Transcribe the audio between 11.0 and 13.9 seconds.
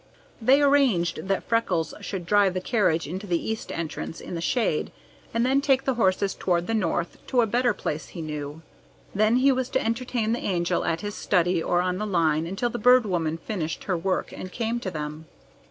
his study or on the line until the Bird Woman finished